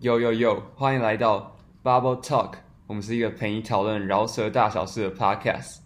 [0.00, 0.62] Yo yo yo！
[0.76, 2.54] 欢迎来到 Bubble Talk，
[2.86, 5.80] 我们是一个陪你讨论饶舌大小事的 Podcast。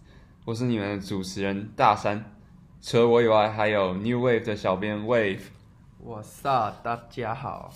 [0.44, 2.24] 我是你们的主持人大山，
[2.80, 5.40] 除了我以外，还有 New Wave 的小编 Wave。
[6.00, 6.76] What's up？
[6.84, 7.72] 大家好。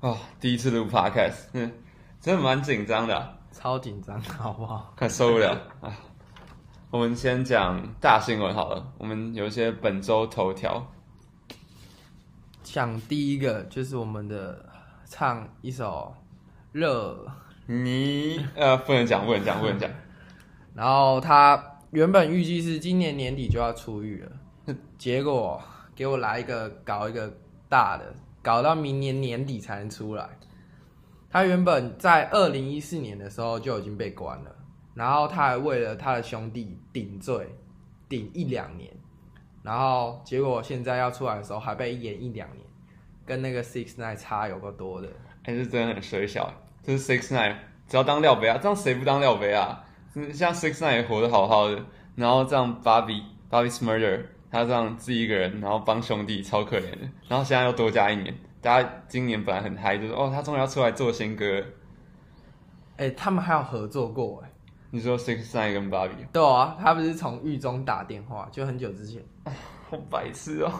[0.00, 1.70] 哦，第一次录 Podcast，嗯，
[2.20, 4.92] 真的蛮紧张的啊，超紧张，好不好？
[4.98, 5.96] 快受不了啊！
[6.90, 10.84] 我们先讲大新闻好了，我们有一些本周头条。
[12.64, 14.67] 讲第一个就是我们的。
[15.10, 16.14] 唱一首
[16.70, 17.26] 热，
[17.64, 19.90] 你呃不能讲，不能讲，不能讲。
[20.74, 25.58] 然后他原本预计是今年年底就要出狱了，结果
[25.96, 27.32] 给我来一个搞一个
[27.70, 30.28] 大的，搞到明年年底才能出来。
[31.30, 34.54] 他原本在二零一四年的时候就已经被关了，
[34.92, 37.48] 然后他还为了他的兄弟顶罪，
[38.10, 38.94] 顶一两年，
[39.62, 42.67] 然后结果现在要出来的时候还被延一两年。
[43.28, 45.08] 跟那个 Six Nine 差有够多的，
[45.44, 46.50] 还、欸、是真的很水小。
[46.82, 47.54] 就是 Six Nine
[47.86, 49.84] 只要当料杯啊，这样谁不当料杯啊？
[50.32, 51.84] 像 Six Nine 也活得好好的，
[52.16, 58.34] 然后这样 Bobby Bobby Shmurda 他这样自己一个人，然后帮兄弟超可怜的，然后现在又多加一年。
[58.60, 61.62] 大家今年本来很嗨，就是哦，他终于要出来做新歌。
[62.96, 64.50] 哎、欸，他们还有合作过哎？
[64.90, 66.26] 你说 Six Nine 跟 Bobby？
[66.32, 69.22] 对啊，他不是从狱中打电话，就很久之前。
[69.90, 70.72] 好白痴哦。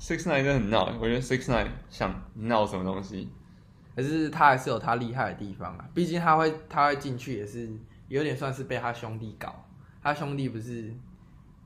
[0.00, 3.28] Six Nine 真的很闹，我觉得 Six Nine 想闹什么东西，
[3.96, 5.88] 可是他还是有他厉害的地方啊。
[5.92, 7.68] 毕竟他会，他会进去也是
[8.06, 9.64] 有点算是被他兄弟搞。
[10.00, 10.94] 他兄弟不是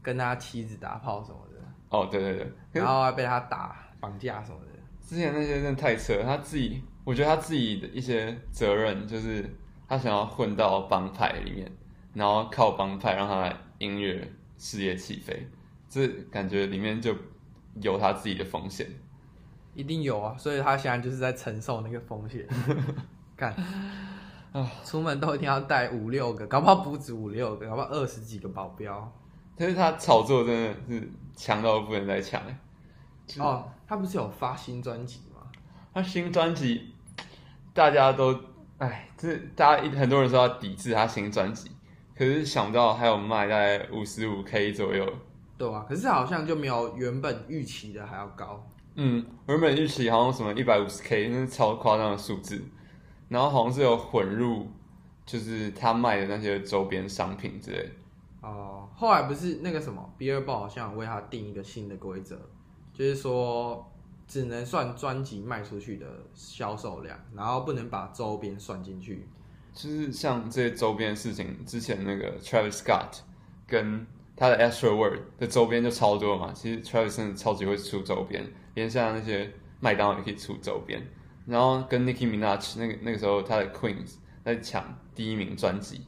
[0.02, 1.60] 跟他妻子打炮什么的。
[1.90, 4.72] 哦，对对对，然后还被他打绑架什么的。
[5.06, 9.44] 之前那些真的太扯了，他自己，我觉得他自己的一些责任就是
[9.86, 11.70] 他想要混到帮派里面，
[12.14, 15.46] 然后靠帮派让他音乐事业起飞，
[15.86, 17.14] 这感觉里面就。
[17.80, 18.86] 有他自己的风险，
[19.74, 22.46] 一定有啊，所以他现在就是在承受那个风险。
[23.34, 23.54] 干
[24.52, 29.10] 啊，出门都一定要带五六个，搞不好不止五六个，搞不好二十几个保镖。
[29.56, 32.58] 但是他炒作真的是强到不能再强哎。
[33.38, 35.46] 哦，他不是有发新专辑吗？
[35.94, 36.92] 他新专辑
[37.72, 38.38] 大家都
[38.78, 41.70] 哎，这大家很多人说要抵制他新专辑，
[42.14, 45.10] 可是想不到还有卖大概五十五 K 左右。
[45.62, 48.68] 对啊，可是好像就没有原本预期的还要高。
[48.96, 52.60] 嗯，原本预期好像什么一百五十 K，那是超夸张的数字。
[53.28, 54.66] 然后好像是有混入，
[55.24, 57.88] 就是他卖的那些周边商品之类。
[58.40, 62.36] 哦，后来不是那个什么，Billboard 好像为他定一个新的规则，
[62.92, 63.88] 就是说
[64.26, 69.28] 只能算专辑卖出去的销售量，然后不能把周边算进去。
[69.72, 73.20] 就是像这些周边的事情，之前那个 Travis Scott
[73.68, 74.04] 跟。
[74.42, 78.44] 他的 Astroworld 的周边就超多嘛，其实 Travis 真的超级会出周边，
[78.74, 79.48] 连像那些
[79.78, 81.00] 麦当劳也可以出周边。
[81.46, 84.14] 然后跟 Nicki Minaj 那个那个时候他的 Queens
[84.44, 84.82] 在抢
[85.14, 86.04] 第一名专辑，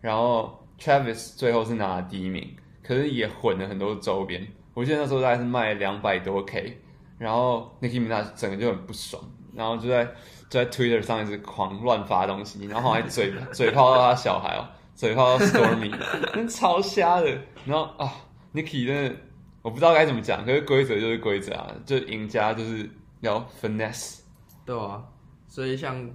[0.00, 4.46] 然后 Travis 最后是拿了第一名，可是也混了很多周边。
[4.72, 6.78] 我记得那时候大概是卖两百多 K，
[7.18, 10.06] 然后 Nicki Minaj 整个就很不爽，然后就在
[10.48, 14.64] 就在 Twitter 上一直狂乱发东西，然后还嘴嘴炮到他小孩哦。
[14.94, 15.92] 嘴炮到 Stormy，
[16.32, 17.28] 真超瞎的。
[17.64, 18.12] 然后啊
[18.52, 19.16] ，Nicki 真的，
[19.62, 20.44] 我不知道该怎么讲。
[20.44, 22.88] 可是规则就是规则啊，就赢家就是
[23.20, 24.20] 要 finesse，
[24.64, 25.02] 对啊。
[25.48, 26.08] 所以像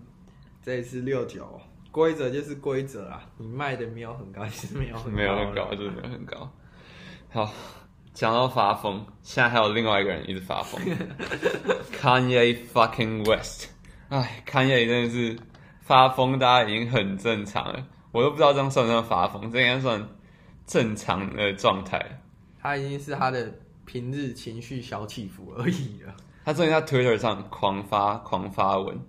[0.63, 1.59] 这一次六九，
[1.91, 3.23] 规则就是规则啊。
[3.37, 6.51] 你卖的没有很高，其实没有很高，没有很高，就是没有很高。
[7.31, 7.53] 好，
[8.13, 10.81] 讲到发疯，现在还有另外一个人一直发疯，
[11.99, 13.69] Kanye fucking West。
[14.09, 15.37] 哎，Kanye 真的是
[15.81, 17.85] 发疯，大家已经很正常了。
[18.11, 20.07] 我都不知道这样算不算发疯，这应该算
[20.65, 22.21] 正常的状态。
[22.61, 23.53] 他已经是他的
[23.85, 26.13] 平日情绪小起伏而已了。
[26.43, 28.99] 他最近在 Twitter 上狂发狂发文，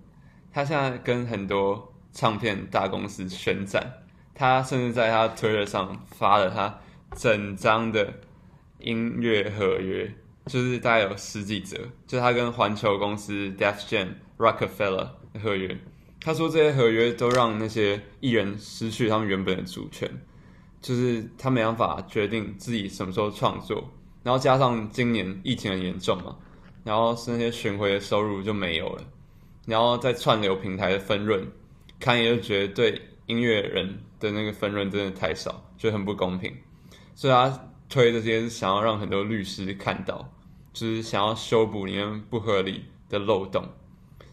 [0.53, 3.91] 他现在跟很多唱片大公司宣战。
[4.33, 6.79] 他甚至在他 Twitter 上发了他
[7.15, 8.13] 整张的
[8.79, 10.11] 音乐合约，
[10.45, 14.07] 就是大概有十几折，就是他跟环球公司 Def Jam、
[14.37, 15.77] Rockefeller 的合约。
[16.23, 20.07] 他说这些合约都让那些艺人失去他们原本的主权，
[20.79, 23.89] 就是他没办法决定自己什么时候创作，
[24.21, 26.37] 然后加上今年疫情很严重嘛，
[26.83, 29.03] 然后是那些巡回的收入就没有了，
[29.65, 31.43] 然后在串流平台的分润，
[31.99, 36.55] 看也就觉得对音乐人的那个分润真的太少，觉得很不公平，
[37.15, 40.31] 所以他推这些是想要让很多律师看到，
[40.71, 43.67] 就是想要修补里面不合理的漏洞。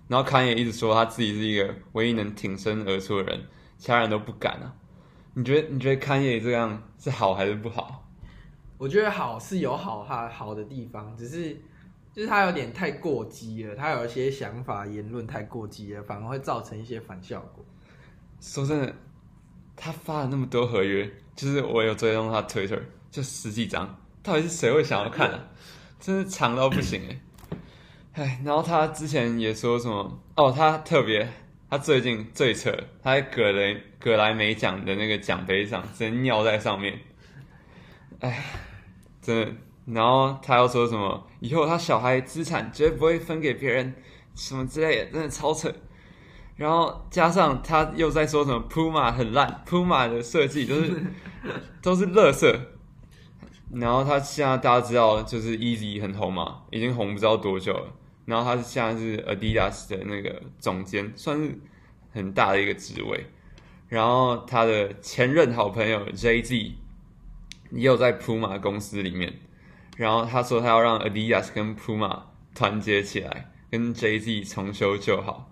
[0.09, 3.41] 然后 Kanye 一直说他自己是一个唯一能挺身而出的人，
[3.77, 4.75] 其他人都不敢啊。
[5.35, 8.09] 你觉得你觉得 Kanye 这样是好还是不好？
[8.79, 11.53] 我觉得好是有好哈好的地方，只是
[12.13, 17.65] 就是他有点太过激了，他有一些想法言论太过激了，反而会造成一些反效果。
[18.41, 18.95] 说真的，
[19.77, 22.81] 他发了那么多合约，就是我有追踪他 Twitter，
[23.11, 25.39] 就十几张，到底是谁会想要看啊？
[26.01, 27.21] 真是长到不行哎！
[28.19, 31.29] 哎，然后他之前也说什么哦，他特别，
[31.71, 36.99] 他最近最扯，他在葛雷葛莱美奖的那个奖杯上直接尿在上面，
[38.19, 38.45] 哎，
[39.23, 39.53] 真的。
[39.87, 43.95] 然后他又说什么以后他小孩资产绝对不会分给别人，
[44.35, 45.73] 什么之类的，真的超扯。
[46.57, 51.03] 然后加上他又在说什么 Puma 很烂，Puma 的设计都是
[51.81, 52.53] 都是垃圾。
[53.73, 57.93] 然后他现在大家知道就是 Yeezy 很红嘛，已经红不知道多久了。
[58.29, 61.59] 然后他是现在是 Adidas 的那个总监，算是
[62.13, 63.25] 很大的一个职位。
[63.89, 66.55] 然后他的前任好朋友 Jay-Z
[67.71, 69.33] 也有在 Puma 公司里面。
[69.97, 72.21] 然后他说他要让 Adidas 跟 Puma
[72.55, 75.51] 团结起来，跟 Jay-Z 重修旧好。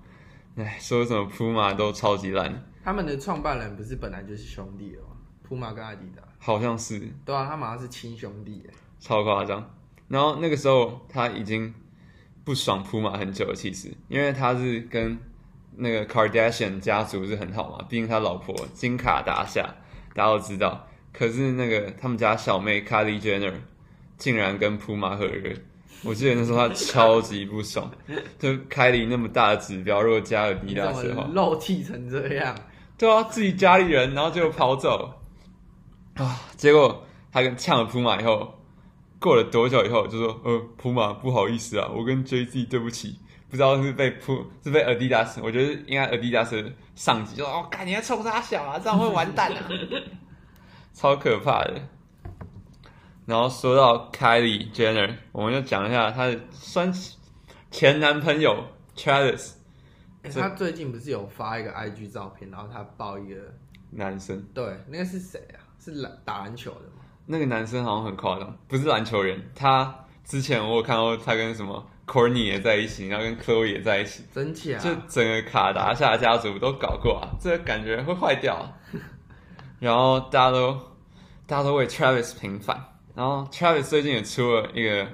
[0.56, 2.62] 哎，说什么 Puma 都超级烂。
[2.84, 5.16] 他们的创办人不是本来就是兄弟哦
[5.48, 7.00] ，Puma 跟 Adidas 好像是。
[7.24, 8.70] 对啊，他马上是亲兄弟耶，
[9.00, 9.74] 超夸张。
[10.08, 11.74] 然后那个时候他已经
[12.46, 15.18] 不爽 Puma 很久了，其实，因为他是跟
[15.74, 19.62] 那个 Kardashian 家族是很好嘛，毕竟他老婆金卡达夏
[20.14, 20.86] 大家都知道。
[21.12, 23.52] 可是那个他们家小妹 Kylie Jenner
[24.16, 25.56] 竟然跟 Puma 合约。
[26.04, 27.90] 我记得那时候他超级不爽，
[28.38, 32.54] 就凯莉那么大的指标，如果加了迪达斯的话，漏气成这样，
[32.96, 35.12] 对啊，自己家里人，然后就跑走
[36.14, 36.40] 啊！
[36.56, 38.54] 结果他跟呛了普马以后，
[39.20, 43.18] 过了多久以后就说：“呃，普马不好意思啊，我跟 Jay-Z 对不起，
[43.48, 49.68] 不知道是被普是被 Adidas，我觉得应该 Adidas 上级就说：哦，看你要冲他小啊，这样会完蛋啊，
[50.92, 51.80] 超可怕的。”
[53.26, 56.92] 然后说到 Kylie Jenner，我们就讲一下她的酸
[57.70, 58.64] 前男朋友
[58.94, 59.52] Travis。
[60.32, 63.40] 他最近不是有发一个 IG 照片，然后他抱一个
[63.90, 64.44] 男生。
[64.52, 65.62] 对，那个是谁啊？
[65.78, 67.04] 是篮打篮球的吗？
[67.26, 69.50] 那个男生好像很夸张，不是篮球人。
[69.54, 69.94] 他
[70.24, 74.24] 之前我有看到他跟什么 Kourtney 也在一起，然后跟 Chloe 也在一起。
[74.32, 74.78] 真假？
[74.78, 78.72] 就整个卡达夏家族都搞过啊，这个感觉会坏掉啊。
[79.78, 80.72] 然后大家都
[81.46, 82.82] 大家都为 Travis 平反。
[83.14, 85.08] 然后 Travis 最近也出了一个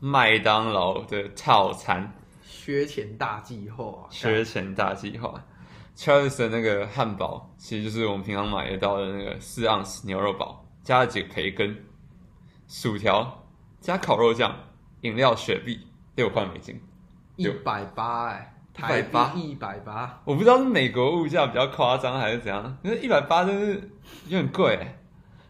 [0.00, 2.12] 麦当劳的套餐，
[2.42, 4.06] 削钱大计划。
[4.10, 5.42] 削钱大计划
[5.96, 11.84] ，Travis 的那个汉堡其实就是我们平常买得到的那个四盎司牛肉堡，加了几个培根、
[12.66, 13.44] 薯条，
[13.78, 14.56] 加烤肉酱、
[15.02, 16.80] 饮料雪碧，六块美金，
[17.36, 23.74] 一百八哎，一百八一百八，我不知道是美国物价比较夸张还是怎样，因为一百八真是
[24.28, 24.94] 有点贵，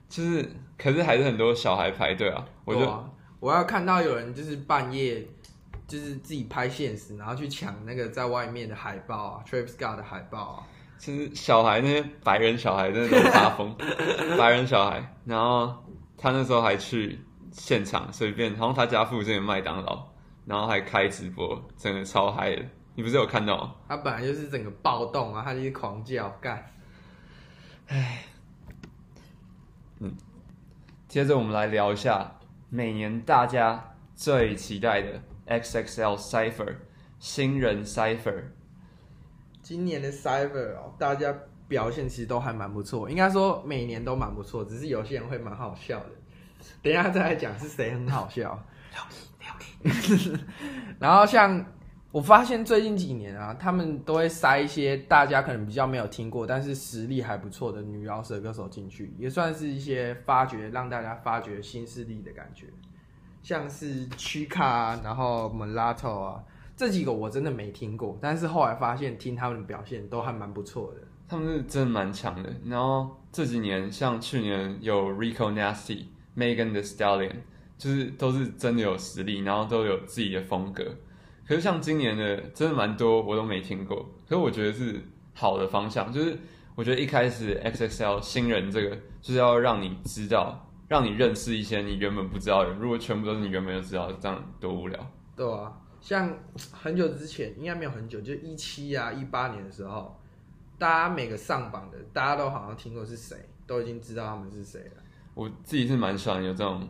[0.08, 0.50] 就是。
[0.76, 2.44] 可是还是很多小孩排队啊！
[2.64, 3.05] 我就、啊、
[3.41, 5.26] 我要看到有人就是半夜
[5.88, 10.67] 就是自己拍现实，然后去抢那个在外面的海报啊，Travis Scott 的海报啊。
[10.99, 13.75] 其实小孩那些白人小孩真的都发疯，
[14.37, 15.17] 白人小孩。
[15.25, 15.75] 然后
[16.17, 17.19] 他那时候还去
[17.53, 20.06] 现场随便，好像他家附近的麦当劳，
[20.45, 22.65] 然后还开直播，真的超嗨的。
[22.95, 23.75] 你不是有看到吗？
[23.89, 26.67] 他本来就是整个暴动啊，他就是狂叫干。
[27.87, 28.25] 唉，
[30.01, 30.12] 嗯。
[31.06, 32.31] 接着我们来聊一下
[32.69, 36.75] 每年大家最期待的 XXL Cipher
[37.19, 38.43] 新人 Cypher。
[39.69, 41.34] 今年的 Cypher 哦，大家
[41.69, 46.10] 表现其实都还蛮不错，应该说每年都蛮不错，只是有些人会蛮好笑的。
[46.82, 48.58] 等一下再来讲是谁很好笑。
[50.98, 51.63] 然后像。
[52.10, 62.69] 我发现最近几年啊，他们都会塞一些大家可能比较没有听过，但是实力还不错的女饶舌歌手进去，也算是一些发掘，让大家发掘新势力的感觉。
[63.43, 66.43] 像是 Chica，然后 Mulatto 啊，
[66.79, 71.01] 这几个我真的没听过，但是后来发现听他们的表现都还蛮不错的。
[71.27, 72.49] 他们是真的蛮强的。
[72.65, 76.05] 然后这几年，像去年有 Rico Nasty、
[76.37, 77.35] Megan Thee Stallion，
[77.77, 80.85] 就是都是真的有实力，然后都有自己的风格。
[81.44, 83.97] 可是像今年的真的蛮多，我都没听过。
[84.29, 85.03] 可是我觉得是
[85.35, 86.39] 好的方向，就是
[86.77, 92.79] 我觉得一开始 XXL 新人这个就是要让你知道，让你认识一些你原本不知道的人。
[92.79, 95.11] 如果全部都是你原本就知道，这样多无聊。
[95.35, 96.32] 对啊，像
[96.72, 100.19] 很久之前，应该没有很久，就一七啊一八年的时候，
[100.78, 103.36] 大家每个上榜的，大家都好像听过是谁，
[103.67, 105.02] 都已经知道他们是谁了。
[105.34, 106.88] 我自己是蛮喜欢有这种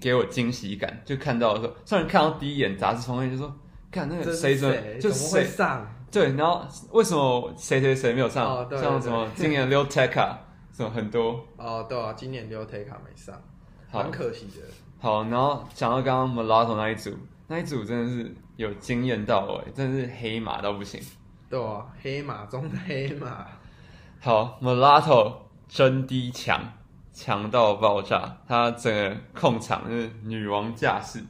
[0.00, 3.54] 给我惊喜感，就看到的时候，虽然看到第一眼杂志封面就说。
[3.90, 8.44] 看那个谁谁就谁上对，然后为什么谁谁谁没有上？
[8.44, 10.36] 哦、对对对，像什么今年 Lil Tecca
[10.72, 13.40] 什么很多哦，对啊，今年 Lil Tecca 没上，
[13.92, 14.66] 蛮可惜的。
[14.98, 17.12] 好，然后讲到刚刚 Mulatto 那一组，
[17.46, 21.00] 那一组真的是有惊艳到我，真的是黑马到不行。
[21.50, 23.46] 对啊，黑马中的黑马。
[24.20, 25.36] 好，Mulatto
[25.68, 26.72] 真低强，
[27.12, 31.22] 强到爆炸，他整个控场是女王架势。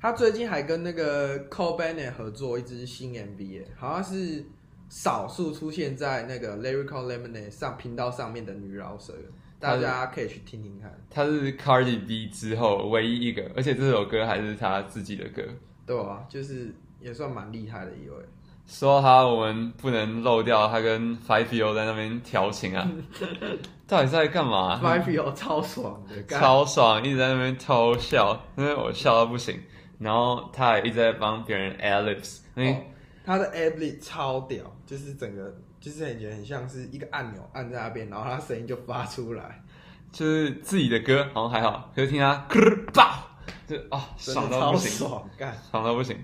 [0.00, 4.44] 他最近还跟那个 Cole Bennett 合作一支新 MV，好像是
[4.88, 9.12] 少数出现在那个 Lyrical Lemonade 上频道上面的女饶舌。
[9.60, 15.42] 大家可以去听听看，他是 Cardi B 之后唯一一个，而且这首歌还是他自己的歌。
[15.84, 18.16] 对啊，就是也算蛮厉害的一位。
[18.66, 22.88] 说他，我们不能漏掉他跟550在那边调情啊！
[23.88, 29.58] 到底在干嘛？550超爽的，超爽，一直在那边偷笑，因为我笑到不行。
[29.98, 32.76] 然后他还一直在帮别人 ad-libs，因为、哦、
[33.24, 35.52] 他的 ad-lib 超屌，就是整个。
[35.80, 39.62] 就是感觉很像是一个按钮按在那边，然后他声音就发出来，
[40.10, 43.28] 就是自己的歌好像还好，可是听他咯爆，
[43.66, 46.16] 就啊、哦、爽到不行，爽干爽到不行。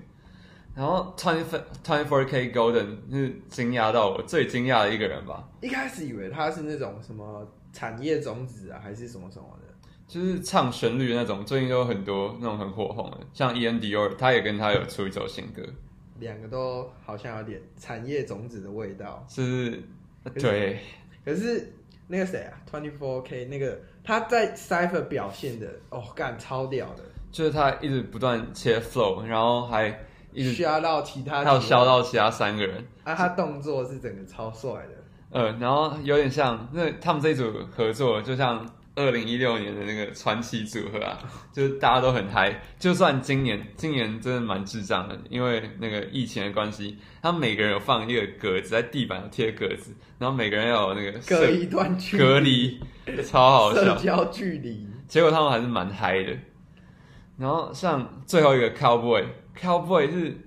[0.75, 1.45] 然后 twenty
[1.85, 5.49] twenty four K Golden 是惊讶到我最惊讶的一个人吧。
[5.61, 9.73] 一开始以为他是那种什么产业种子啊，还是什么什么的，
[10.09, 11.45] 就是唱旋律的那种。
[11.45, 15.63] 最近都有很多那种很火红的，像 Dior，他也跟他有出一首新歌。
[16.19, 19.83] 两个都好像有点产业种子的味道，是，
[20.35, 20.79] 对。
[21.25, 21.73] 可是
[22.07, 27.03] 那个谁啊，Twenty Four K 那个他在 Cypher 表现的哦，干超屌的，
[27.33, 29.89] 就是他一直不断切 flow，然后还
[30.33, 32.85] 一直削到其他，还有削到其他三个人。
[33.03, 34.95] 啊，他动作是整个超帅的，
[35.31, 38.67] 呃，然后有点像那他们这一组合作，就像。
[38.97, 41.19] 二零一六年的那个传奇组合啊，
[41.53, 42.63] 就是大家都很嗨。
[42.79, 52.81] 就算今年，今年真的蛮智障的，因为那个疫情的关系，他们每个人有放一个格子在地板上贴格子，然后每个人要有那个隔一段距离，隔离，
[53.25, 54.87] 超好笑，社交距离。
[55.09, 56.37] 结果他们还是蛮嗨的。
[57.37, 60.39] 然后像最后一个 Cowboy，Cowboy 是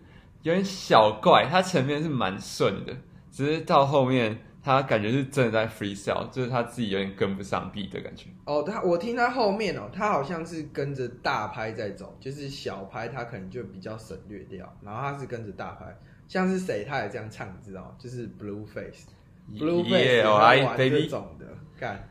[0.43, 2.95] 有点小怪，他前面是蛮顺的，
[3.29, 4.41] 只是到后面。
[4.67, 8.25] 他感觉是真的在 freestyle，就是他自己有点跟不上 beat 的感觉。
[8.43, 15.97] 哦，他我听他后面哦，他好像是跟着大拍在走，就是小拍他可能就比较省略掉，然后他是跟着大拍，
[16.27, 17.95] 像是谁他也这样唱，你知道吗？
[17.97, 21.45] 就是 Blueface，Blueface 他玩这种的，
[21.79, 22.05] 干。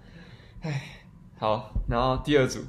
[0.62, 0.82] 哎，
[1.38, 2.60] 好，然后第二组，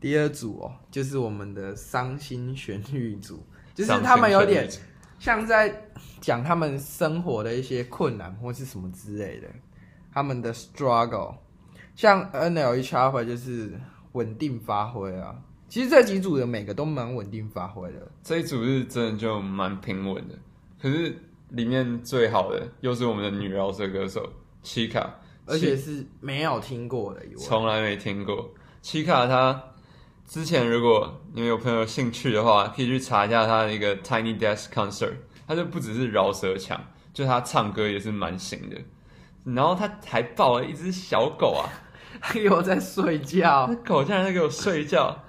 [0.00, 3.44] 第二组哦，就是我们的伤心旋律组，
[3.74, 4.66] 就是他们有点。
[5.22, 5.72] 像在
[6.20, 9.46] 讲他们生活的一些困难或是什么之类的，
[10.12, 11.36] 他们的 struggle，
[11.94, 13.70] 像 NLE Choppa 就是
[14.14, 15.40] 稳定发挥啊。
[15.68, 20.34] 其实这几组的每个都蛮稳定发挥的，这一组是真的就蛮平稳的。
[20.80, 21.16] 可是
[21.50, 24.28] 里面最好的又是我们的女饶舌歌手
[24.64, 25.08] Chika，
[25.46, 28.52] 而且是没有听过的一位，从来没听过
[28.82, 29.62] Chika 她。
[30.32, 35.12] 之前如果你们有朋友有兴趣的话，可以去查一下他的一个 Tiny Desk Concert。
[35.46, 38.78] 他就不只是饶舌强，就他唱歌也是蛮行的。
[39.44, 41.68] 然后他还抱了一只小狗啊，
[42.18, 43.66] 他给我在睡觉。
[43.68, 45.22] 那狗竟然在给我睡觉。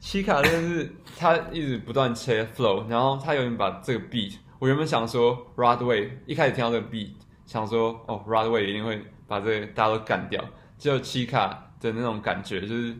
[0.00, 4.34] 奇卡真的是他一直不断切 flow，然后他有点把这个 beat。
[4.58, 7.12] 我原本想说 Rodway，一开始听到这个 beat，
[7.46, 10.44] 想说哦 Rodway 一定会把这个大家都干掉。
[10.76, 12.96] 只有奇卡的那种感觉就是。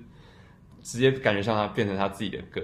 [0.88, 2.62] 直接感觉像他变成他自己的歌，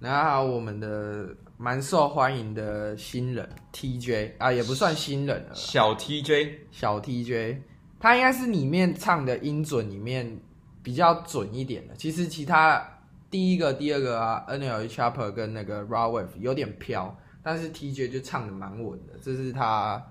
[0.00, 7.56] 然后我们的蛮受欢迎的新人 TJ 啊，也不算新人了，小 TJ，小 TJ，
[7.98, 10.38] 他应该是里面唱的音准里面
[10.82, 11.94] 比较准一点的。
[11.94, 12.86] 其实其他
[13.30, 20.06] 第一个、第二个啊，NLE Chopper 跟那个 Raw Wave 有点飘，但是 TJ 就唱的蛮稳的，这是他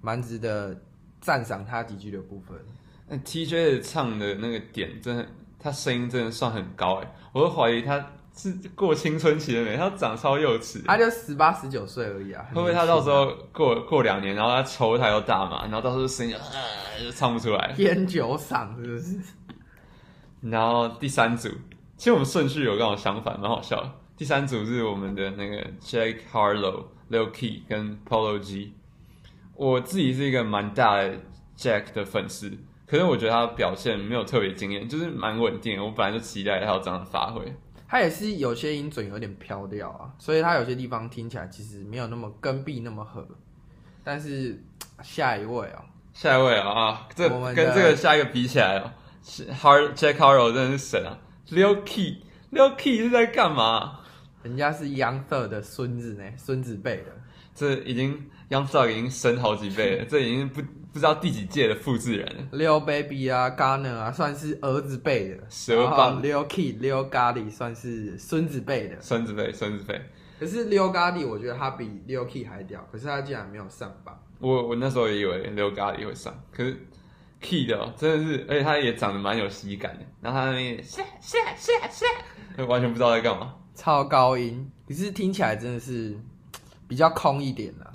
[0.00, 0.80] 蛮值得
[1.20, 2.56] 赞赏他几句的部分。
[3.08, 5.26] 那 TJ 唱的那个点真的。
[5.62, 9.76] 他声音真的算很高哎，我都怀疑他是过青春期了没？
[9.76, 12.46] 他长超幼稚，他就十八十九岁而已啊。
[12.54, 16.40] 会不会他到时候过过两年，然后他抽一台又大嘛，然后到时候声音啊
[16.98, 19.20] 就唱不出来，烟酒嗓是不是？
[20.40, 21.50] 然后第三组，
[21.98, 23.90] 其实我们顺序有刚好相反，蛮好笑的。
[24.16, 28.72] 第三组是我们的那个 Jack Harlow、Lil Keed 跟 Polo G。
[29.54, 31.14] 我自己是一个蛮大的
[31.58, 32.50] Jack 的粉丝。
[32.90, 35.84] 可是我觉得他的表现没有特别惊艳，就是蛮稳定的。
[35.84, 37.40] 我本来就期待他有这样的发挥。
[37.86, 43.24] 他也是有些音准有点飘掉啊，所以他有些地方听起来其实没有那么跟 beat 那么合。
[44.02, 44.60] 但是
[45.04, 48.90] 下一位啊，下一位啊啊，这跟这个下一个比起来哦
[49.24, 51.16] ，Hard Jack Harlow 真的是神啊
[51.48, 54.00] ！Lil Keed，Lil Keed 是在干嘛？
[54.42, 57.12] 人家是 Young Thug 的孙子呢，孙子辈的。
[57.54, 60.60] 这已经 Young Thug 已经升好几倍了，这已经不
[60.92, 62.48] 不知道第几届的复制人。
[62.52, 65.38] ，Leo Baby 啊，Gunna 啊，算是儿子辈的。
[65.48, 66.20] 蛇棒。
[66.22, 69.00] Leo Kid、Leo Gotti 算是孙子辈的。
[69.00, 70.00] 孙子辈，孙子辈。
[70.38, 74.18] 可是 Leo Gotti 我觉得他比 Leo Kid 还屌，可是他竟然没有上榜。
[74.40, 76.76] 我我那时候也以为 Leo Gotti 会上，可是
[77.40, 80.04] Kid 的、喔、真的是，而且他也长得蛮有喜感的。
[80.20, 81.72] 然后他那边是是是
[82.56, 83.54] 是，完全不知道在干嘛。
[83.74, 86.18] 超高音，可是听起来真的是
[86.88, 87.89] 比较空一点的、啊。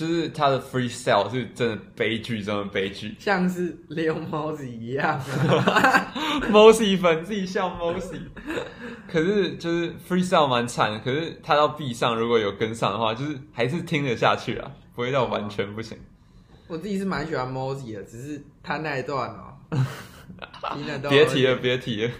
[0.00, 5.20] 就是他的 freestyle 是真的悲剧中的悲剧，像是 Leo Mosey 一样。
[6.50, 8.18] Mosey 粉自己笑 Mosey，
[9.06, 10.98] 可是就是 freestyle 蛮惨的。
[11.00, 15.98] 可是他到 beat 上如果有跟上的话，就是还是听得下去啊，不会到完全不行。
[16.66, 22.10] 我自己是蛮喜欢 Mosey 的，只是他那一段哦、 喔，别提了，别提了。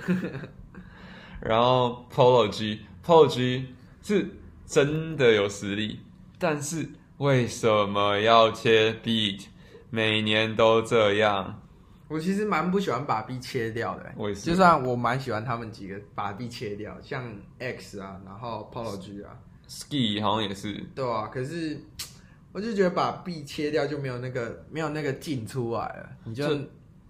[1.41, 3.69] 然后 Polo G，Polo G
[4.03, 4.29] 是
[4.67, 6.01] 真的有实力，
[6.39, 6.87] 但是。
[7.21, 9.45] 为什么要切 beat？
[9.91, 11.61] 每年都这样。
[12.09, 14.11] 我其实蛮不喜欢把 beat 切掉的。
[14.17, 14.41] 我也是。
[14.41, 17.23] 就算我蛮喜欢他们几个把 beat 切掉，像
[17.59, 19.37] X 啊，然后 Polo G 啊
[19.69, 20.73] ，Ski 好像也是。
[20.95, 21.79] 对啊，可是
[22.53, 26.49] 我就觉得把 beat 切掉就没有那个没有那个劲出来了，你就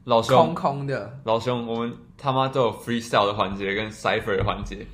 [0.03, 1.21] 老兄空空的。
[1.23, 4.85] 老兄，我们他妈都有 freestyle 的环节跟 cipher 的环节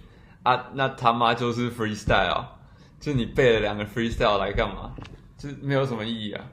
[0.43, 2.45] 啊，那他妈就是 freestyle。
[2.99, 4.95] 就你背了两个 freestyle 来干嘛？
[5.37, 6.45] 就没有什么意义啊。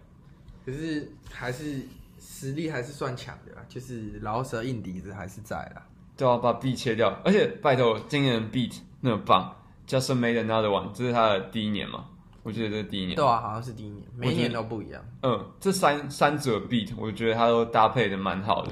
[0.66, 1.82] 可是还是
[2.20, 5.82] 实力还是算强的，就是饶舌硬底子还是在啦。
[6.16, 9.56] 对啊，把 beat 切掉，而且拜托，今年的 beat 那么棒
[9.88, 12.06] ，Just Made Another One，这是他的第一年嘛？
[12.44, 13.16] 我觉得这是第一年。
[13.16, 15.04] 对啊，好像是第一年，每一年都不一样。
[15.24, 18.72] 嗯，这三三者 beat，我觉得他都搭配的蛮好的，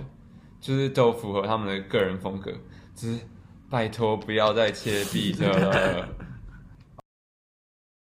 [0.59, 2.51] 就是都符合他们的个人风格。
[2.95, 3.21] 只是
[3.69, 6.07] 拜托不要再切 beat 了。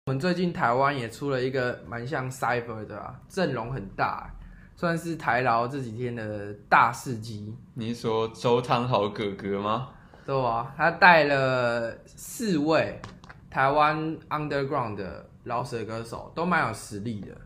[0.09, 4.31] 我们最近台湾也出了一个蛮像 Cypher 的啊，阵容很大，
[4.77, 7.53] 算是台劳这几天的大事机。
[7.75, 9.89] 你是说周汤豪哥哥吗？
[10.25, 13.01] 对啊，他带了四位
[13.51, 17.37] 台湾 Underground 的饶舌歌手，都蛮有实力的。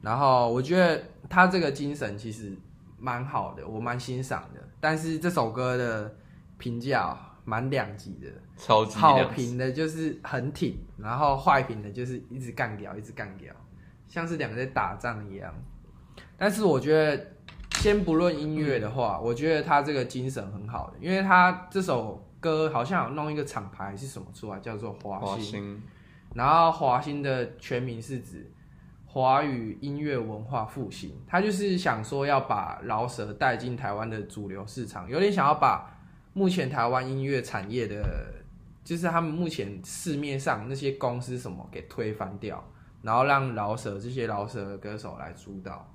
[0.00, 2.56] 然后我觉得他这个精神其实
[2.98, 4.60] 蛮好的，我蛮欣赏的。
[4.80, 6.10] 但是这首歌的
[6.56, 7.14] 评价
[7.48, 8.28] 蛮两极的。
[8.58, 13.54] 超级好评的就是很挺，然后坏评的就是一直干掉，一直干掉，
[14.06, 15.54] 像是两个在打仗一样。
[16.36, 17.26] 但是我觉得，
[17.76, 25.26] 先不论音乐的话，我觉得他这个精神很好的，因为他这首歌好像有弄一个厂牌是什么出来，叫做华星。
[25.26, 25.82] 华星。
[26.34, 28.52] 然后华星的全名是指
[29.06, 35.97] 华语音乐文化复兴，他就是想说要把饶舌带进台湾的主流市场，有点想要把
[36.38, 38.02] 目前台湾音乐产业的。
[38.84, 42.66] 就是他们目前市面上那些公司什么给推翻掉，
[43.02, 45.86] 然后让饶舌这些饶舌的歌手来主导，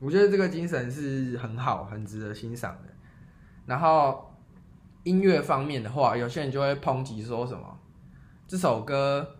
[0.00, 2.92] 我觉得这个精神是很好，很值得欣赏的。
[3.64, 4.28] 然后
[5.04, 7.78] 音乐方面的话，有些人就会抨击说什么
[8.48, 9.36] 这首歌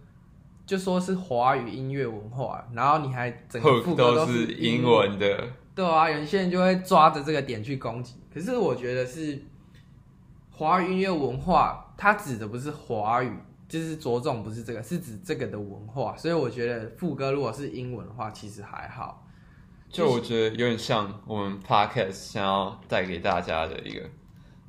[0.64, 8.14] 就说是华语音乐文化，然后你还整个副歌都是英文的，对啊，有些人就会抓着这个点去攻击。
[8.32, 9.42] 可是我觉得是
[10.62, 11.92] 华语音乐文化。
[11.96, 13.36] 它指的不是华语，
[13.68, 16.16] 就是着重不是这个，是指这个的文化。
[16.16, 19.26] 所以我觉得副歌如果是英文的话，其实还好。
[19.88, 24.08] 就我觉得有点像我们 Podcast 想要带给大家的一个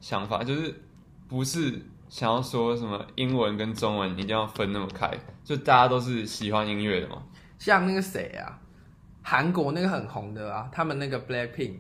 [0.02, 0.74] 想法，就是
[1.28, 1.80] 不是
[2.10, 7.22] 想要说什么英文跟中文一定要分那么开，就大家都是喜欢音乐的嘛。
[7.60, 8.60] 像那个谁啊，
[9.22, 11.78] 韩国那个很红的啊，他们那个 Blackpink，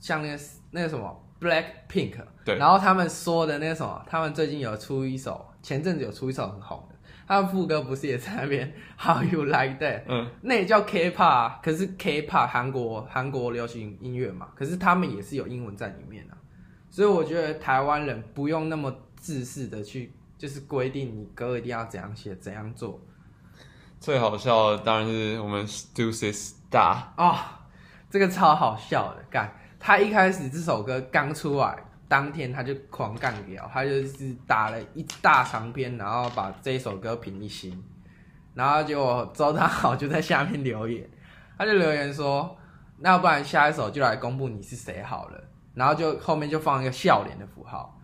[0.00, 1.18] 像那个那个什么。
[1.42, 6.94] Black Pink，对，然后他们说的那个什么，他们最近有出一首，前阵子有出一首很红的，
[7.26, 10.02] 他们副歌不是也在那边 How you like that？
[10.06, 16.38] 嗯，那也叫 K-pop，可是 K-pop 韩国韩国流行音乐嘛，可是他们也是有英文在里面啊，
[16.88, 23.00] 所以我觉得台湾人不用那么自私的去，就是规定你歌一定要怎样写怎样做。
[23.98, 27.36] 最好笑的当然是我们 Stussy Star 哦，
[28.10, 29.52] 这个超好笑的，干。
[29.84, 37.82] 他一开始这首歌刚出来，当天他就狂干掉，他就是打了一大长篇，然后把这首歌评一星，
[38.54, 41.04] 然后结果周汤豪就在下面留言，
[41.58, 42.56] 他就留言说，
[42.98, 47.98] 那不然下一首就来公布你是谁好了，然后就后面就放一个笑脸的符号，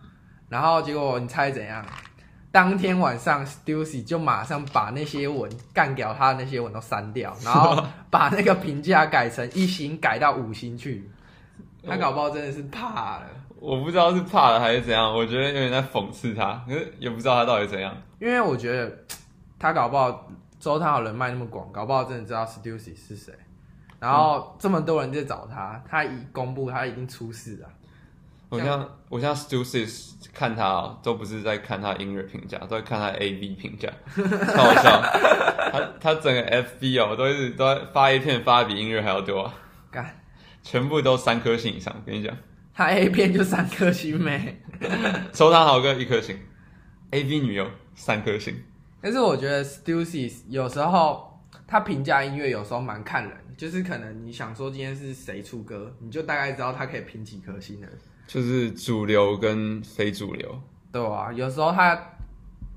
[0.49, 1.85] 然后结果你猜怎样？
[2.51, 11.09] 当天晚上 Stussy 就马上把那些文干掉他的那些文都删掉，然后把那个评价改成一星改到五星去。
[11.89, 13.25] 他搞不好真的是怕了，
[13.59, 17.95] 我不知道是怕了还是怎样，我觉得有点在讽刺他，可是也不知道他到底怎样。
[18.19, 18.91] 因为我觉得
[19.57, 23.33] 他搞不好周汤豪人脉那么广，搞不好真的知道 Stussy 是谁。
[23.99, 27.67] 然后这么多人在找他，他一公布，他已经出事了。
[28.47, 33.89] 我像，像我像 Stussy 看他哦，都不是在看他音乐评价，都在看他 AV 评价，
[34.55, 35.01] 超好笑。
[35.71, 39.53] 他他整个 FB 哦，都是都在发一片发比音乐还要多啊，
[39.91, 40.19] 干，
[40.69, 41.91] 全部都三颗星以上。
[42.05, 42.37] 跟你讲，
[42.75, 44.61] 他 A 片就三颗星没，
[45.33, 46.37] 收藏好哥一颗星
[47.09, 48.53] ，AV 女优三颗星。
[49.01, 57.87] 但是我觉得 Stussy 有时候他评价音乐有时候蛮看人，就是可能你想说今天是谁出歌，你就大概知道他可以评几颗星的。
[58.27, 61.99] 就是主流跟非主流，对啊，有时候他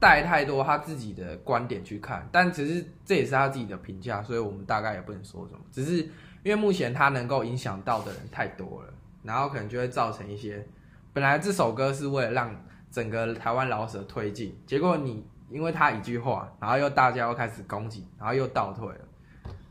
[0.01, 5.61] 带太多他自己的观点去看，但只是这也是他自己的评价，所以我们大概也不能说什么。
[5.71, 6.09] 只是
[6.43, 10.67] 因为目前它能够影响到的人太多了，然后可能就会造成一些
[11.13, 12.55] 本来这首歌是为了让
[12.91, 19.01] 整个台湾老舍推进，结果你因为他一句话，然后又大家又开始攻击，然后又倒退了。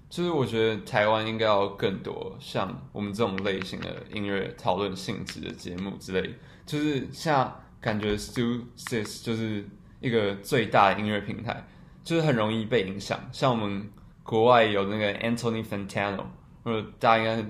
[0.10, 9.66] 就是我觉得台湾应该要更多像我们这种类型的音乐讨论性质的节目之类，就是像感觉 Stussy 就是
[10.02, 11.66] 一个最大的音乐平台，
[12.04, 13.18] 就是很容易被影响。
[13.32, 13.90] 像我们
[14.22, 16.26] 国外有那个 Anthony Fantano，
[16.64, 17.46] 或者大家应该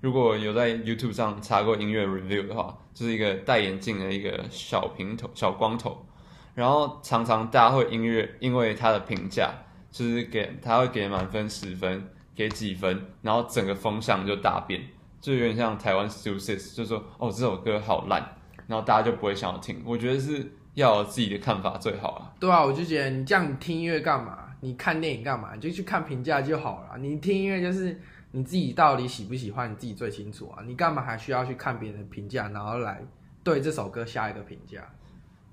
[0.00, 6.06] 如果有在 YouTube 上查过音乐 review 的话，就是一个戴眼镜的一个小平头、小光头，
[6.54, 9.50] 然后常常大家会音乐因为他的评价。
[9.94, 14.82] 就是给他会给满分十分，给几分，然后整个风向就大变，
[15.20, 18.20] 就有点像台湾 Stussy，就说哦这首歌好烂，
[18.66, 19.80] 然后大家就不会想要听。
[19.86, 22.32] 我觉得是要有自己的看法最好啊。
[22.40, 24.36] 对啊，我就觉得你这样听音乐干嘛？
[24.62, 25.50] 你看电影干嘛？
[25.54, 26.98] 你就去看评价就好了。
[26.98, 27.96] 你听音乐就是
[28.36, 30.64] 你自己到底喜不喜欢，你自己最清楚啊。
[30.66, 33.00] 你干嘛还需要去看别人的评价，然后来
[33.44, 34.84] 对这首歌下一个评价？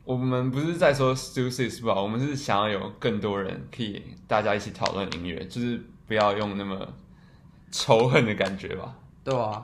[0.03, 2.01] 我们不是在说 Stussy 吧？
[2.01, 6.91] 我们是想要有更多人可以大家一起讨论音乐，就是不要用那么
[7.69, 8.97] 仇恨的感觉吧？
[9.23, 9.63] 对啊，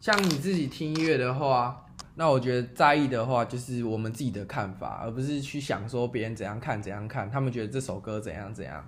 [0.00, 8.82] 像你自己听音乐的话，那我觉得在意的话就是我们自己的看法，而不是去想说别人怎样看怎样看，他们觉得这首歌怎样怎样。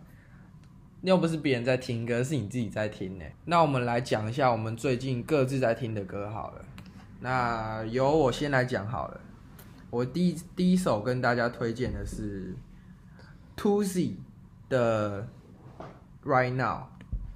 [1.02, 3.24] 又不是别人在听歌，是你自己在听呢。
[3.44, 6.64] 那我们来讲一下我们最近各自在听的歌好了。
[7.20, 9.20] 那由我先来讲好了。
[9.88, 12.54] 我第一第一首跟大家推荐的是
[13.56, 14.14] ，Toosi
[14.68, 15.26] 的
[16.24, 16.88] Right Now，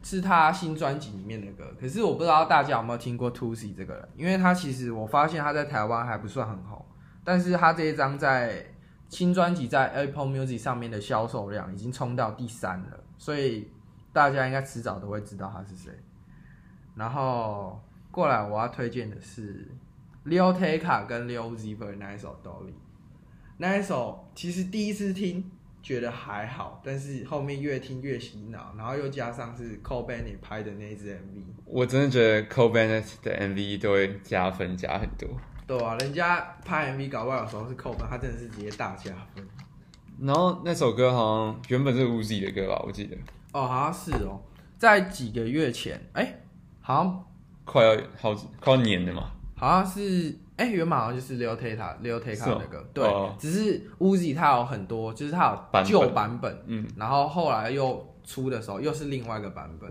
[0.03, 1.73] 是他新专辑里面的歌。
[1.81, 6.85] 可是我不知道大家有没有听过 Toosi 这个人，因为他其实我发现他在台湾还不算很红，
[7.23, 8.66] 但是他这一张在
[9.11, 13.70] 新专辑在 Apple Music 上面的销售量已经冲到第三了，所以
[14.14, 15.92] 大家应该迟早都会知道他是谁。
[16.94, 17.79] 然后
[18.11, 19.68] 过来我要推荐的是。
[20.27, 22.68] Leo Tecca 跟 Leo Zver 那一首《Dolly》，
[23.57, 25.51] 那一首其实第一次听
[25.83, 35.27] 觉得还好，但是后面越听越洗脑，然后又加上是 Cole Bennett 拍的那支 MV，我真的觉得 Cole Bennett 的 MV 都会加分加很多。
[35.70, 39.46] 对啊，人家拍 MV 搞不好有时候是 Cole Bennett，他真的是直接大加分。
[40.20, 43.16] 然后那首歌好像原本是 Uzi 的歌吧，我记得。
[43.52, 44.40] 哦，好像是哦，
[44.76, 46.42] 在几个月前，哎、欸，
[46.80, 47.24] 好像
[47.64, 49.30] 快要好快要年了嘛。
[49.54, 59.88] 好像是，哎、欸，原本好像就是 Lil Tecca，Lil Tecca 那个，对，哦、只是 Uzi 他有很多，就是他有旧版本，嗯，然后后来又出的时候又是另外一个版本，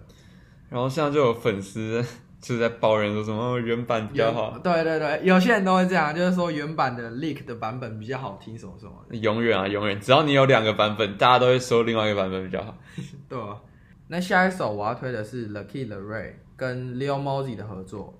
[0.67, 2.05] 然后现在就有粉丝
[2.41, 12.73] 就是在抱怨说什么原版比较好，对对对，有些人都会这样，就是说原版的 Leak 的版本比较好听，什么什么的，永远啊永远，只要你有两个版本，大家都会说另外一个版本比较好，
[13.27, 13.57] 对啊。
[14.07, 18.17] 那下一首我要推的是 The Kid LAROI 跟 Leo Mosey 的合作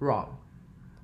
[0.00, 0.26] ，Wrong。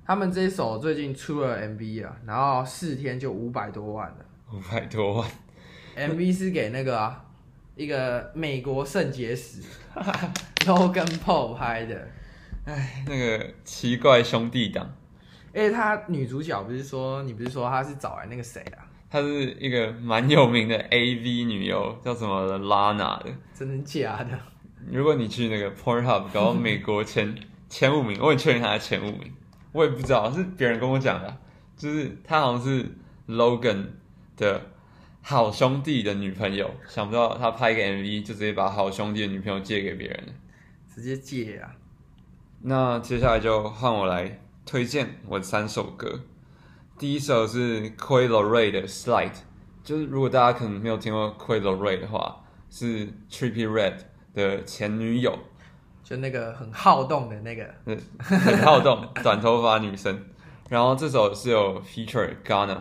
[0.05, 4.17] 他们这一首最近出了 MV 啊，然后四天就五百多万了。
[4.53, 5.29] 五百多万
[5.97, 7.25] ，MV 是给那个啊，
[7.75, 9.61] 一个美国圣结石
[10.65, 12.07] Logan Paul 拍的。
[12.67, 14.93] 哎，那个奇怪兄弟档。
[15.53, 18.83] 哎，他女主角不是说你不是说他是找来那个谁啊？
[19.09, 23.31] 她是一个蛮有名的 AV 女优，叫什么 Lana 的。
[23.53, 24.37] 真的假的？
[24.91, 27.33] 如果你去那个 Pornhub 搞美国前
[27.69, 29.33] 前五名，我很确认她的前五名。
[29.71, 31.37] 我也不知道，是别人跟我讲的，
[31.77, 32.85] 就是他好像是
[33.27, 33.85] Logan
[34.35, 34.61] 的
[35.21, 40.33] 好兄弟的女朋友，想不到他拍个 MV 就直接把好兄弟的女朋友借给别人了，
[40.93, 41.71] 直接借啊！
[42.61, 46.21] 那接下来就换我来推荐我的三首歌，
[46.97, 49.31] 第一首是 Coi Leray 的 Slide，
[49.83, 53.99] 就是如果大家可能没有听过 Coi Leray 的话，是 Trippie Redd
[54.33, 55.37] 的前女友。
[56.03, 60.25] 就那个很好动的那个，嗯，很好动， 短头发女生。
[60.69, 62.77] 然后这首是有 feature Ghana，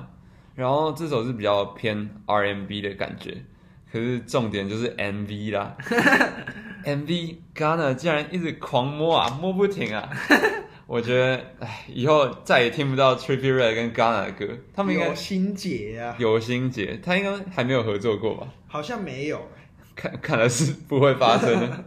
[0.54, 3.44] 然后这首是比较偏 R&B 的感觉。
[3.92, 5.76] 可是重点就是 MV 啦
[6.84, 10.08] ，MV Gunna 竟然一直狂摸啊，摸不停啊！
[10.86, 18.46] 我觉得，哎，以后再也听不到 Trippie Redd 跟 Gunna 的歌，他们应该有心结啊，有心结，他应该还没有合作过吧？
[18.68, 19.48] 好像没有，
[19.96, 21.84] 看看来是不会发生的。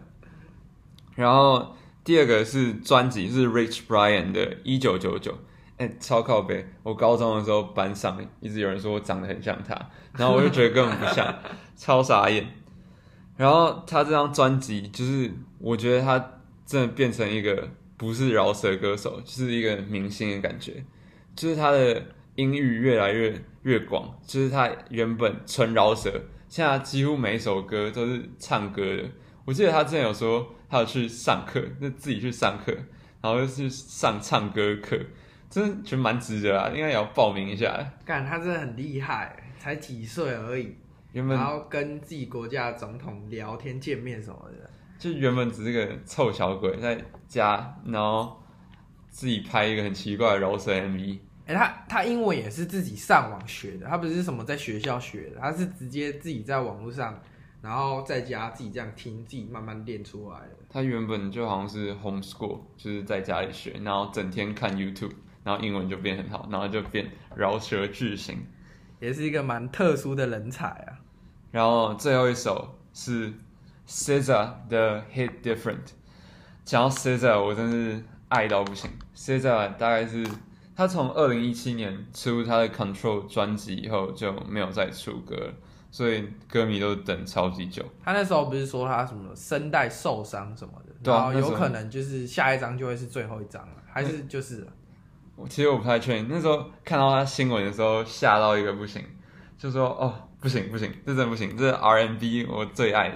[1.15, 5.31] 然后第二个是专辑，是 Rich Brian 的《一九九九》。
[5.77, 6.67] 哎，超靠北！
[6.83, 9.73] 我高中的时候班上一直有人说我长得很像他，
[10.17, 11.33] 然后我就觉得根本不像，
[11.77, 12.45] 超傻眼。
[13.39, 16.19] 然后他这张专辑，就是我觉得他
[16.65, 20.83] 真的变成一个不是饶舌歌手，就是一个明星的感觉。
[21.37, 26.11] 就是他的音域越来越越广，就是他原本纯饶舌，
[26.49, 29.05] 现在几乎每一首歌都是唱歌的。
[29.45, 32.73] 我记得他之前有说他有去上课，就自己去上课，
[33.21, 34.99] 然后又是上唱歌课。
[35.49, 37.73] 真的觉得蛮值得啊，应该也要报名一下。
[38.03, 40.75] 干，他真的很厉害，才几岁而已，
[41.11, 44.69] 原本然后跟自己国家的总统聊天、见面什么的。
[44.97, 48.37] 就原本只是个臭小鬼在家，然后
[49.09, 51.19] 自己拍一个很奇怪的饶舌 MV。
[51.45, 57.19] 哎、欸，他他英文也是自己上网学的，他不是什么在学校学的，他是直接自己在网络上，
[57.61, 60.57] 然后在家自己这样听，自己慢慢练出来的。
[60.69, 65.13] 他原本就好像是 homeschool，就是在家里学，然后整天看 YouTube。
[65.41, 68.37] 然后英文就变很好，然后就变饶舌巨星，
[68.99, 70.99] 也是一个蛮特殊的人才啊。
[71.51, 73.33] 然后最后一首是
[73.87, 75.93] SZA 的 Hit Different，
[76.63, 78.89] 讲到 SZA 我真是爱到不行。
[79.15, 80.25] SZA 大概是
[80.75, 85.53] 他从二零一七年出他的 Control 专辑以后就没有再出歌了，
[85.89, 87.83] 所以歌迷都等超级久。
[88.03, 94.67] 他那时候不是说他什么声带受伤什么的，对啊，有可能就是下一张就会是最后一张了，还是就是。
[95.47, 99.01] 其实我不太确定，那时候看到他新闻的时候吓到一个不行，
[99.57, 103.15] 就说哦不行不行，这真不行，这是 R&B 我最爱的。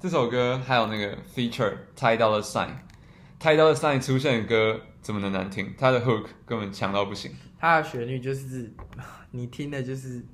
[0.00, 5.72] 这首歌还有那个 feature Ty Dolla Sign，Ty Dolla Sign 出现的歌怎么能难听？
[5.78, 8.72] 他的 hook 根本强到不行，他的旋律就是
[9.30, 10.24] 你听的就是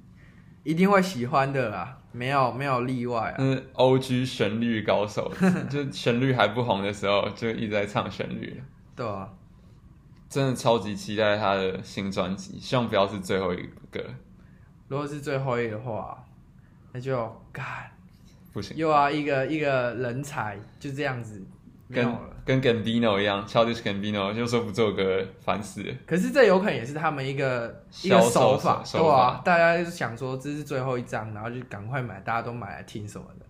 [0.63, 3.43] 一定会喜欢的啦，没有没有例外啊。
[3.43, 5.31] 是 OG 旋律高手，
[5.69, 8.65] 就旋律还不红的时候就一直在唱旋律了。
[8.97, 9.29] 对啊。
[10.29, 14.05] 真的超级期待他的新专辑，希望不要是最后一个。
[14.89, 16.23] 如果是最后一个的话，
[16.93, 17.17] 那就
[17.53, 17.65] 干
[18.53, 18.77] 不行。
[18.77, 21.43] 又要一个一个人才就这样子，
[21.91, 22.15] 跟
[22.45, 25.95] 跟 Gambino 一样，Childish Gambino 就说不做歌，烦死了。
[26.07, 33.47] 可是这有可能也是他们一个一个手法，对啊，大家就是想说这是最后一张，然后就赶快买，大家都买来听什么的。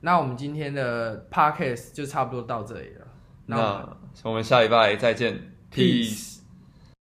[0.00, 3.06] 那我们今天的 Podcast 就差不多到这里了。
[3.46, 5.53] 那我们，那我们下礼拜再见。
[5.74, 6.33] Peace。